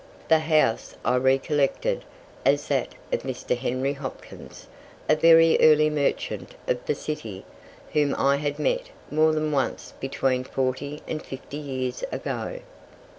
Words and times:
The 0.29 0.39
house 0.39 0.95
I 1.05 1.17
recollected 1.17 2.03
as 2.43 2.69
that 2.69 2.95
of 3.13 3.21
Mr. 3.21 3.55
Henry 3.55 3.93
Hopkins, 3.93 4.65
a 5.07 5.15
very 5.15 5.59
early 5.61 5.91
merchant 5.91 6.55
of 6.67 6.83
the 6.87 6.95
city, 6.95 7.45
whom 7.93 8.15
I 8.15 8.37
had 8.37 8.57
met 8.57 8.89
more 9.11 9.31
than 9.31 9.51
once 9.51 9.93
between 9.99 10.43
forty 10.43 11.01
and 11.07 11.21
fifty 11.21 11.57
years 11.57 12.03
ago. 12.11 12.61